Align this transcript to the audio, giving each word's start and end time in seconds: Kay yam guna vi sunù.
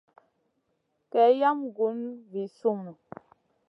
Kay 1.11 1.31
yam 1.41 1.59
guna 1.75 2.09
vi 2.29 2.43
sunù. 2.57 2.91